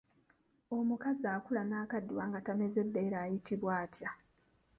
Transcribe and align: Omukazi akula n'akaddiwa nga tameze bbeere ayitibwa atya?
Omukazi 0.77 1.25
akula 1.35 1.61
n'akaddiwa 1.65 2.23
nga 2.29 2.39
tameze 2.45 2.81
bbeere 2.87 3.15
ayitibwa 3.23 3.71
atya? 3.83 4.09